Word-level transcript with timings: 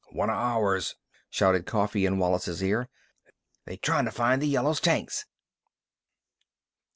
"One 0.09 0.31
o' 0.31 0.33
ours," 0.33 0.95
shouted 1.29 1.67
Coffee 1.67 2.07
in 2.07 2.17
Wallis' 2.17 2.59
ear. 2.63 2.89
"They' 3.65 3.77
tryin' 3.77 4.05
to 4.05 4.11
find 4.11 4.41
th' 4.41 4.45
Yellows' 4.45 4.79
tanks!" 4.81 5.27